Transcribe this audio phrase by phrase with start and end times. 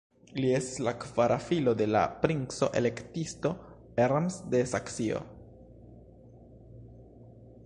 [0.35, 3.53] Li estis la kvara filo de la princo-elektisto
[4.07, 5.21] Ernst de Saksio.